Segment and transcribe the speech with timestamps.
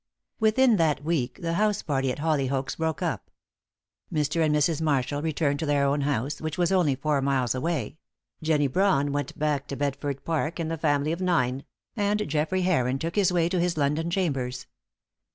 [0.39, 3.29] Within that week the house party at Hollyoaks broke up.
[4.11, 4.43] Mr.
[4.43, 4.81] and Mrs.
[4.81, 7.99] Marshall returned to their own house, which was only four miles away;
[8.41, 12.97] Jennie Brawn went back to Bedford park and the family of nine; and Geoffrey Heron
[12.97, 14.65] took his way to his London Chambers.